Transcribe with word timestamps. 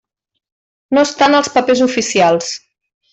No 0.97 1.03
està 1.09 1.27
en 1.31 1.39
els 1.43 1.51
papers 1.57 1.83
oficials. 1.89 2.49